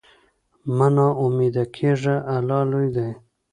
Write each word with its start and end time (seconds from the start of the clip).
مه 0.77 0.87
نا 0.95 1.07
امیده 1.23 1.63
کېږه، 1.75 2.15
الله 2.35 2.61
لوی 2.71 2.89
دی. 2.95 3.09